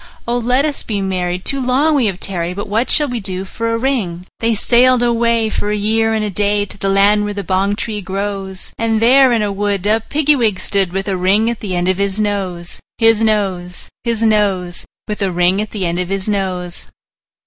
Oh! 0.27 0.39
let 0.39 0.65
us 0.65 0.81
be 0.81 0.99
married; 0.99 1.45
too 1.45 1.61
long 1.63 1.93
we 1.93 2.07
have 2.07 2.19
tarried: 2.19 2.55
But 2.55 2.67
what 2.67 2.89
shall 2.89 3.07
we 3.07 3.19
do 3.19 3.45
for 3.45 3.71
a 3.71 3.77
ring?" 3.77 4.25
They 4.39 4.55
sailed 4.55 5.03
away, 5.03 5.51
for 5.51 5.69
a 5.69 5.75
year 5.75 6.11
and 6.11 6.25
a 6.25 6.31
day, 6.31 6.65
To 6.65 6.75
the 6.75 6.89
land 6.89 7.23
where 7.23 7.35
the 7.35 7.43
bong 7.43 7.75
tree 7.75 8.01
grows; 8.01 8.73
And 8.79 8.99
there 8.99 9.31
in 9.31 9.43
a 9.43 9.51
wood 9.51 9.85
a 9.85 9.99
Piggy 9.99 10.35
wig 10.35 10.59
stood, 10.59 10.91
With 10.91 11.07
a 11.07 11.17
ring 11.17 11.51
at 11.51 11.59
the 11.59 11.75
end 11.75 11.87
of 11.87 11.97
his 11.99 12.19
nose, 12.19 12.79
His 12.97 13.21
nose, 13.21 13.89
His 14.03 14.23
nose, 14.23 14.85
With 15.07 15.21
a 15.21 15.31
ring 15.31 15.61
at 15.61 15.69
the 15.69 15.85
end 15.85 15.99
of 15.99 16.09
his 16.09 16.27
nose. 16.27 16.87